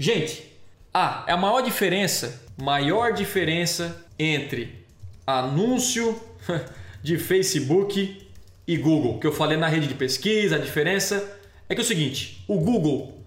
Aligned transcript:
Gente, 0.00 0.50
ah, 0.94 1.24
é 1.26 1.32
a 1.32 1.36
maior 1.36 1.60
diferença, 1.60 2.42
maior 2.56 3.12
diferença 3.12 4.02
entre 4.18 4.82
anúncio 5.26 6.18
de 7.04 7.18
Facebook 7.18 8.26
e 8.66 8.76
Google, 8.78 9.18
que 9.18 9.26
eu 9.26 9.32
falei 9.32 9.58
na 9.58 9.68
rede 9.68 9.86
de 9.86 9.92
pesquisa, 9.92 10.56
a 10.56 10.58
diferença 10.58 11.38
é 11.68 11.74
que 11.74 11.82
é 11.82 11.84
o 11.84 11.86
seguinte, 11.86 12.42
o 12.48 12.58
Google, 12.58 13.22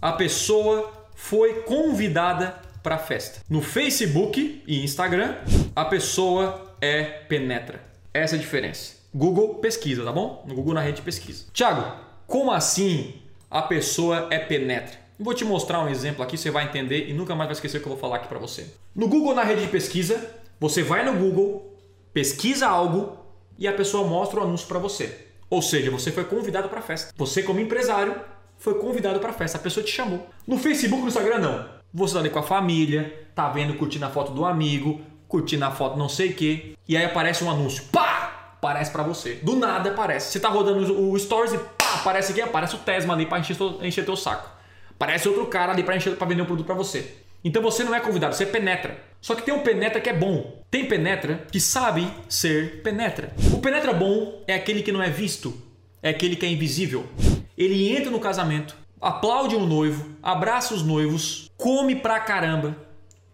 a 0.00 0.10
pessoa 0.10 0.90
foi 1.14 1.60
convidada 1.64 2.62
para 2.82 2.94
a 2.94 2.98
festa. 2.98 3.42
No 3.46 3.60
Facebook 3.60 4.62
e 4.66 4.82
Instagram, 4.82 5.36
a 5.76 5.84
pessoa 5.84 6.78
é 6.80 7.02
penetra. 7.04 7.84
Essa 8.14 8.36
é 8.36 8.38
a 8.38 8.40
diferença. 8.40 8.94
Google 9.14 9.56
pesquisa, 9.56 10.02
tá 10.02 10.12
bom? 10.12 10.42
No 10.48 10.54
Google 10.54 10.72
na 10.72 10.80
rede 10.80 10.96
de 10.96 11.02
pesquisa. 11.02 11.44
Tiago, 11.52 11.94
como 12.26 12.52
assim 12.52 13.16
a 13.50 13.60
pessoa 13.60 14.28
é 14.30 14.38
penetra? 14.38 15.04
Vou 15.18 15.32
te 15.32 15.44
mostrar 15.44 15.80
um 15.80 15.88
exemplo 15.88 16.22
aqui, 16.22 16.36
você 16.36 16.50
vai 16.50 16.64
entender 16.64 17.08
e 17.08 17.14
nunca 17.14 17.34
mais 17.34 17.48
vai 17.48 17.54
esquecer 17.54 17.78
o 17.78 17.80
que 17.80 17.86
eu 17.86 17.92
vou 17.92 17.98
falar 17.98 18.16
aqui 18.16 18.28
para 18.28 18.38
você. 18.38 18.66
No 18.94 19.08
Google 19.08 19.34
na 19.34 19.42
rede 19.42 19.62
de 19.62 19.68
pesquisa, 19.68 20.30
você 20.60 20.82
vai 20.82 21.04
no 21.04 21.18
Google, 21.18 21.74
pesquisa 22.12 22.66
algo 22.66 23.16
e 23.58 23.66
a 23.66 23.72
pessoa 23.72 24.06
mostra 24.06 24.40
o 24.40 24.42
anúncio 24.42 24.68
para 24.68 24.78
você. 24.78 25.26
Ou 25.48 25.62
seja, 25.62 25.90
você 25.90 26.12
foi 26.12 26.24
convidado 26.24 26.68
para 26.68 26.80
a 26.80 26.82
festa. 26.82 27.14
Você 27.16 27.42
como 27.42 27.60
empresário 27.60 28.14
foi 28.58 28.74
convidado 28.74 29.18
para 29.18 29.30
a 29.30 29.32
festa, 29.32 29.56
a 29.56 29.60
pessoa 29.60 29.84
te 29.84 29.90
chamou. 29.90 30.26
No 30.46 30.58
Facebook, 30.58 31.00
no 31.00 31.08
Instagram 31.08 31.38
não. 31.38 31.66
Você 31.94 32.12
tá 32.12 32.20
ali 32.20 32.28
com 32.28 32.38
a 32.38 32.42
família, 32.42 33.26
tá 33.34 33.48
vendo 33.48 33.74
curtindo 33.74 34.04
a 34.04 34.10
foto 34.10 34.32
do 34.32 34.44
amigo, 34.44 35.00
curtindo 35.26 35.64
a 35.64 35.70
foto 35.70 35.96
não 35.96 36.10
sei 36.10 36.30
o 36.30 36.34
que, 36.34 36.76
e 36.86 36.94
aí 36.94 37.06
aparece 37.06 37.42
um 37.42 37.50
anúncio. 37.50 37.84
Pá! 37.90 38.52
Aparece 38.58 38.90
para 38.90 39.02
você. 39.02 39.34
Do 39.42 39.56
nada 39.56 39.90
aparece. 39.90 40.32
Você 40.32 40.40
tá 40.40 40.48
rodando 40.48 41.00
o 41.00 41.18
stories 41.18 41.52
e 41.52 41.58
pá, 41.58 41.94
aparece 41.94 42.32
aqui, 42.32 42.40
aparece 42.40 42.74
o 42.74 42.78
Tesma 42.78 43.14
ali 43.14 43.24
para 43.24 43.38
encher, 43.38 43.56
encher 43.82 44.04
teu 44.04 44.16
saco. 44.16 44.55
Parece 44.98 45.28
outro 45.28 45.46
cara 45.46 45.72
ali 45.72 45.82
para 45.82 45.96
encher 45.96 46.16
para 46.16 46.26
vender 46.26 46.42
um 46.42 46.46
produto 46.46 46.66
para 46.66 46.74
você. 46.74 47.14
Então 47.44 47.62
você 47.62 47.84
não 47.84 47.94
é 47.94 48.00
convidado, 48.00 48.34
você 48.34 48.44
penetra. 48.44 48.98
Só 49.20 49.34
que 49.34 49.42
tem 49.42 49.54
um 49.54 49.60
penetra 49.60 50.00
que 50.00 50.08
é 50.08 50.12
bom. 50.12 50.62
Tem 50.70 50.86
penetra 50.86 51.46
que 51.50 51.60
sabe 51.60 52.10
ser 52.28 52.82
penetra. 52.82 53.32
O 53.52 53.58
penetra 53.58 53.92
bom 53.92 54.42
é 54.46 54.54
aquele 54.54 54.82
que 54.82 54.90
não 54.90 55.02
é 55.02 55.10
visto, 55.10 55.54
é 56.02 56.10
aquele 56.10 56.36
que 56.36 56.44
é 56.44 56.48
invisível. 56.48 57.06
Ele 57.56 57.96
entra 57.96 58.10
no 58.10 58.20
casamento, 58.20 58.76
aplaude 59.00 59.54
o 59.54 59.60
um 59.60 59.66
noivo, 59.66 60.16
abraça 60.22 60.74
os 60.74 60.82
noivos, 60.82 61.50
come 61.56 61.96
pra 61.96 62.20
caramba, 62.20 62.76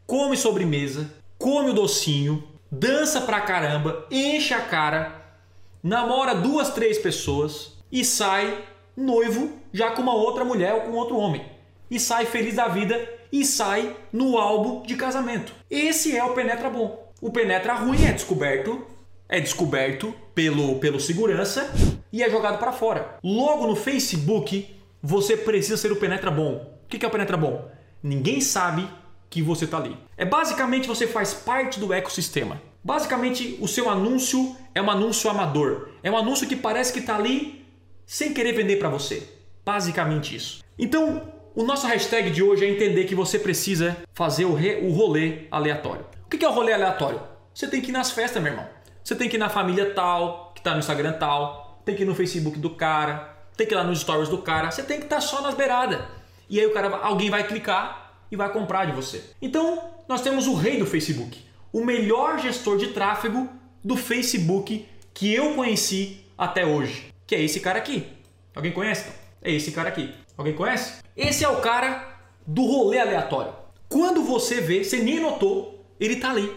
come 0.06 0.36
sobremesa, 0.36 1.10
come 1.38 1.70
o 1.70 1.74
docinho, 1.74 2.44
dança 2.70 3.22
pra 3.22 3.40
caramba, 3.40 4.06
enche 4.10 4.54
a 4.54 4.60
cara, 4.60 5.36
namora 5.82 6.34
duas, 6.34 6.70
três 6.70 6.98
pessoas 6.98 7.78
e 7.90 8.04
sai 8.04 8.62
noivo 8.96 9.61
já 9.72 9.90
com 9.90 10.02
uma 10.02 10.14
outra 10.14 10.44
mulher 10.44 10.74
ou 10.74 10.80
com 10.82 10.92
outro 10.92 11.16
homem. 11.16 11.44
E 11.90 11.98
sai 11.98 12.26
feliz 12.26 12.54
da 12.54 12.68
vida 12.68 13.00
e 13.30 13.44
sai 13.44 13.96
no 14.12 14.38
álbum 14.38 14.82
de 14.82 14.96
casamento. 14.96 15.52
Esse 15.70 16.16
é 16.16 16.22
o 16.24 16.34
penetra 16.34 16.68
bom. 16.68 17.10
O 17.20 17.30
penetra 17.30 17.74
ruim 17.74 18.04
é 18.04 18.12
descoberto, 18.12 18.84
é 19.28 19.40
descoberto 19.40 20.14
pelo, 20.34 20.78
pelo 20.78 21.00
segurança 21.00 21.72
e 22.12 22.22
é 22.22 22.30
jogado 22.30 22.58
para 22.58 22.72
fora. 22.72 23.18
Logo 23.22 23.66
no 23.66 23.76
Facebook, 23.76 24.74
você 25.02 25.36
precisa 25.36 25.76
ser 25.76 25.90
o 25.90 25.96
penetra 25.96 26.30
bom. 26.30 26.78
O 26.84 26.88
que 26.88 27.04
é 27.04 27.08
o 27.08 27.12
penetra 27.12 27.36
bom? 27.36 27.70
Ninguém 28.02 28.40
sabe 28.40 28.88
que 29.30 29.40
você 29.40 29.64
está 29.64 29.78
ali. 29.78 29.96
É 30.16 30.24
basicamente 30.24 30.86
você 30.86 31.06
faz 31.06 31.32
parte 31.32 31.80
do 31.80 31.92
ecossistema. 31.92 32.60
Basicamente, 32.84 33.56
o 33.60 33.68
seu 33.68 33.88
anúncio 33.88 34.54
é 34.74 34.82
um 34.82 34.90
anúncio 34.90 35.30
amador. 35.30 35.88
É 36.02 36.10
um 36.10 36.16
anúncio 36.16 36.46
que 36.46 36.56
parece 36.56 36.92
que 36.92 36.98
está 36.98 37.16
ali 37.16 37.64
sem 38.04 38.34
querer 38.34 38.52
vender 38.52 38.76
para 38.76 38.88
você. 38.90 39.26
Basicamente 39.64 40.34
isso. 40.34 40.62
Então, 40.78 41.32
o 41.54 41.62
nosso 41.64 41.86
hashtag 41.86 42.30
de 42.30 42.42
hoje 42.42 42.64
é 42.64 42.68
entender 42.68 43.04
que 43.04 43.14
você 43.14 43.38
precisa 43.38 43.96
fazer 44.14 44.44
o, 44.44 44.54
re, 44.54 44.76
o 44.82 44.90
rolê 44.90 45.46
aleatório. 45.50 46.06
O 46.24 46.28
que 46.28 46.44
é 46.44 46.48
o 46.48 46.52
rolê 46.52 46.72
aleatório? 46.72 47.20
Você 47.54 47.68
tem 47.68 47.80
que 47.80 47.90
ir 47.90 47.92
nas 47.92 48.10
festas, 48.10 48.42
meu 48.42 48.52
irmão. 48.52 48.66
Você 49.04 49.14
tem 49.14 49.28
que 49.28 49.36
ir 49.36 49.38
na 49.38 49.48
família 49.48 49.92
tal, 49.94 50.52
que 50.54 50.60
está 50.60 50.72
no 50.72 50.78
Instagram 50.78 51.12
tal, 51.12 51.80
tem 51.84 51.94
que 51.94 52.02
ir 52.02 52.06
no 52.06 52.14
Facebook 52.14 52.58
do 52.58 52.70
cara, 52.70 53.36
tem 53.56 53.66
que 53.66 53.74
ir 53.74 53.76
lá 53.76 53.84
nos 53.84 54.00
stories 54.00 54.28
do 54.28 54.38
cara. 54.38 54.70
Você 54.70 54.82
tem 54.82 54.98
que 54.98 55.04
estar 55.04 55.16
tá 55.16 55.22
só 55.22 55.42
nas 55.42 55.54
beiradas. 55.54 56.00
E 56.48 56.58
aí 56.58 56.66
o 56.66 56.72
cara, 56.72 56.96
alguém 56.96 57.30
vai 57.30 57.46
clicar 57.46 58.14
e 58.30 58.36
vai 58.36 58.50
comprar 58.50 58.86
de 58.86 58.92
você. 58.92 59.22
Então, 59.40 59.90
nós 60.08 60.22
temos 60.22 60.46
o 60.46 60.54
rei 60.54 60.78
do 60.78 60.86
Facebook, 60.86 61.44
o 61.72 61.84
melhor 61.84 62.38
gestor 62.38 62.78
de 62.78 62.88
tráfego 62.88 63.48
do 63.84 63.96
Facebook 63.96 64.86
que 65.12 65.34
eu 65.34 65.54
conheci 65.54 66.24
até 66.36 66.64
hoje, 66.64 67.12
que 67.26 67.34
é 67.34 67.42
esse 67.42 67.60
cara 67.60 67.78
aqui. 67.78 68.06
Alguém 68.54 68.72
conhece? 68.72 69.21
É 69.42 69.50
esse 69.50 69.72
cara 69.72 69.88
aqui. 69.88 70.14
Alguém 70.36 70.54
conhece? 70.54 71.02
Esse 71.16 71.44
é 71.44 71.48
o 71.48 71.60
cara 71.60 72.20
do 72.46 72.62
rolê 72.64 72.98
aleatório. 72.98 73.52
Quando 73.88 74.22
você 74.22 74.60
vê, 74.60 74.84
você 74.84 74.98
nem 74.98 75.20
notou, 75.20 75.84
ele 75.98 76.16
tá 76.16 76.30
ali. 76.30 76.50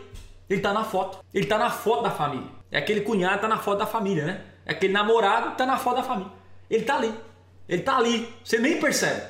Ele 0.50 0.62
tá 0.62 0.72
na 0.72 0.84
foto. 0.84 1.20
Ele 1.34 1.46
tá 1.46 1.58
na 1.58 1.70
foto 1.70 2.04
da 2.04 2.12
família. 2.12 2.48
É 2.72 2.78
aquele 2.78 3.02
cunhado 3.02 3.42
tá 3.42 3.48
na 3.48 3.58
foto 3.58 3.80
da 3.80 3.86
família, 3.86 4.26
né? 4.26 4.42
É 4.66 4.72
aquele 4.72 4.94
namorado 4.94 5.56
tá 5.58 5.66
na 5.66 5.78
foto 5.78 5.98
da 5.98 6.04
família. 6.04 6.32
Ele 6.70 6.84
tá 6.84 6.98
ali. 6.98 7.14
Ele 7.68 7.82
tá 7.82 7.98
ali. 7.98 8.34
Você 8.44 8.60
nem 8.60 8.80
percebe. 8.80 9.22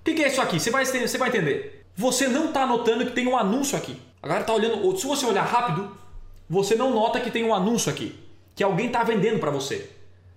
O 0.00 0.04
que, 0.04 0.14
que 0.14 0.22
é 0.22 0.28
isso 0.28 0.40
aqui? 0.40 0.60
Você 0.60 0.70
vai, 0.70 0.84
você 0.84 1.18
vai 1.18 1.28
entender. 1.28 1.86
Você 1.96 2.28
não 2.28 2.52
tá 2.52 2.66
notando 2.66 3.06
que 3.06 3.12
tem 3.12 3.26
um 3.26 3.36
anúncio 3.36 3.76
aqui. 3.76 4.00
Agora 4.22 4.44
tá 4.44 4.52
olhando. 4.52 4.96
Se 4.96 5.06
você 5.06 5.24
olhar 5.26 5.44
rápido, 5.44 5.96
você 6.48 6.74
não 6.74 6.92
nota 6.92 7.20
que 7.20 7.30
tem 7.30 7.44
um 7.44 7.54
anúncio 7.54 7.90
aqui. 7.90 8.18
Que 8.54 8.62
alguém 8.62 8.90
tá 8.90 9.02
vendendo 9.02 9.38
para 9.38 9.50
você. 9.50 9.90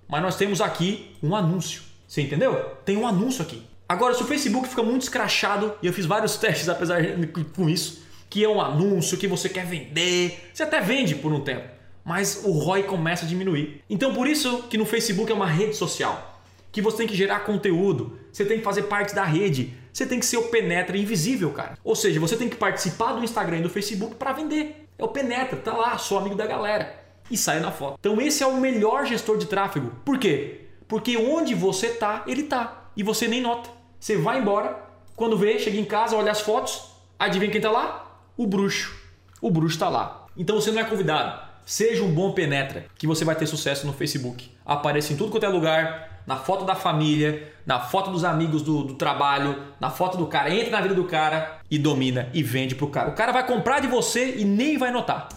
Mas 0.07 0.21
nós 0.21 0.35
temos 0.35 0.61
aqui 0.61 1.15
um 1.21 1.35
anúncio. 1.35 1.83
Você 2.07 2.21
entendeu? 2.21 2.53
Tem 2.83 2.97
um 2.97 3.07
anúncio 3.07 3.41
aqui. 3.41 3.63
Agora, 3.87 4.13
se 4.13 4.23
o 4.23 4.25
Facebook 4.25 4.67
fica 4.67 4.83
muito 4.83 5.03
escrachado, 5.03 5.73
e 5.81 5.87
eu 5.87 5.93
fiz 5.93 6.05
vários 6.05 6.37
testes 6.37 6.67
apesar 6.69 7.01
de, 7.01 7.27
com 7.27 7.69
isso, 7.69 8.03
que 8.29 8.43
é 8.43 8.49
um 8.49 8.59
anúncio 8.59 9.17
que 9.17 9.27
você 9.27 9.47
quer 9.47 9.65
vender, 9.65 10.49
você 10.53 10.63
até 10.63 10.81
vende 10.81 11.15
por 11.15 11.31
um 11.31 11.41
tempo, 11.41 11.67
mas 12.03 12.41
o 12.43 12.51
ROI 12.51 12.83
começa 12.83 13.25
a 13.25 13.27
diminuir. 13.27 13.81
Então, 13.89 14.13
por 14.13 14.27
isso 14.27 14.63
que 14.63 14.77
no 14.77 14.85
Facebook 14.85 15.31
é 15.31 15.35
uma 15.35 15.47
rede 15.47 15.75
social, 15.75 16.41
que 16.71 16.81
você 16.81 16.97
tem 16.97 17.07
que 17.07 17.15
gerar 17.15 17.41
conteúdo, 17.41 18.19
você 18.31 18.43
tem 18.43 18.57
que 18.57 18.63
fazer 18.63 18.83
parte 18.83 19.15
da 19.15 19.23
rede, 19.23 19.73
você 19.93 20.05
tem 20.05 20.19
que 20.19 20.25
ser 20.25 20.37
o 20.37 20.49
penetra 20.49 20.97
invisível, 20.97 21.51
cara. 21.51 21.77
Ou 21.83 21.95
seja, 21.95 22.19
você 22.19 22.35
tem 22.35 22.49
que 22.49 22.57
participar 22.57 23.13
do 23.13 23.23
Instagram 23.23 23.59
e 23.59 23.61
do 23.61 23.69
Facebook 23.69 24.15
para 24.15 24.33
vender. 24.33 24.85
É 24.97 25.03
o 25.03 25.07
penetra, 25.07 25.57
tá 25.57 25.73
lá, 25.73 25.97
sou 25.97 26.17
amigo 26.17 26.35
da 26.35 26.45
galera 26.45 27.05
e 27.29 27.37
sai 27.37 27.59
na 27.59 27.71
foto. 27.71 27.97
Então 27.99 28.19
esse 28.19 28.43
é 28.43 28.47
o 28.47 28.57
melhor 28.59 29.05
gestor 29.05 29.37
de 29.37 29.45
tráfego. 29.45 29.91
Por 30.03 30.17
quê? 30.17 30.64
Porque 30.87 31.17
onde 31.17 31.53
você 31.53 31.89
tá, 31.89 32.23
ele 32.27 32.43
tá. 32.43 32.89
E 32.95 33.03
você 33.03 33.27
nem 33.27 33.41
nota. 33.41 33.69
Você 33.99 34.17
vai 34.17 34.39
embora, 34.39 34.77
quando 35.15 35.37
vê, 35.37 35.57
chega 35.59 35.77
em 35.77 35.85
casa, 35.85 36.15
olha 36.15 36.31
as 36.31 36.41
fotos, 36.41 36.91
adivinha 37.17 37.51
quem 37.51 37.61
tá 37.61 37.71
lá? 37.71 38.19
O 38.37 38.45
bruxo. 38.45 38.95
O 39.41 39.49
bruxo 39.49 39.79
tá 39.79 39.89
lá. 39.89 40.25
Então 40.37 40.59
você 40.59 40.71
não 40.71 40.81
é 40.81 40.83
convidado. 40.83 41.45
Seja 41.65 42.03
um 42.03 42.11
bom 42.13 42.31
penetra, 42.31 42.85
que 42.95 43.07
você 43.07 43.25
vai 43.25 43.35
ter 43.35 43.47
sucesso 43.47 43.87
no 43.87 43.93
Facebook. 43.93 44.51
Apareça 44.63 45.13
em 45.13 45.15
tudo 45.15 45.31
quanto 45.31 45.45
é 45.45 45.49
lugar, 45.49 46.21
na 46.27 46.37
foto 46.37 46.65
da 46.65 46.75
família, 46.75 47.51
na 47.65 47.79
foto 47.79 48.11
dos 48.11 48.23
amigos 48.23 48.61
do, 48.61 48.83
do 48.83 48.93
trabalho, 48.95 49.61
na 49.79 49.89
foto 49.89 50.17
do 50.17 50.27
cara. 50.27 50.53
Entra 50.53 50.71
na 50.71 50.81
vida 50.81 50.93
do 50.93 51.05
cara 51.05 51.59
e 51.69 51.79
domina 51.79 52.29
e 52.33 52.43
vende 52.43 52.75
pro 52.75 52.87
cara. 52.87 53.09
O 53.09 53.15
cara 53.15 53.31
vai 53.31 53.45
comprar 53.45 53.79
de 53.79 53.87
você 53.87 54.35
e 54.37 54.45
nem 54.45 54.77
vai 54.77 54.91
notar. 54.91 55.29